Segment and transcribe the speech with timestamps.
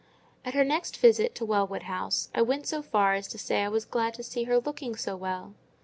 [0.43, 3.69] At her next visit to Wellwood House, I went so far as to say I
[3.69, 5.53] was glad to see her looking so well.